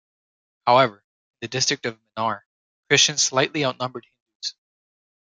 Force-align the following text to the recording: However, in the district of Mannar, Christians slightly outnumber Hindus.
However, 0.65 0.95
in 1.03 1.05
the 1.41 1.47
district 1.49 1.85
of 1.85 1.99
Mannar, 2.17 2.41
Christians 2.89 3.21
slightly 3.21 3.63
outnumber 3.63 4.01
Hindus. 4.01 4.55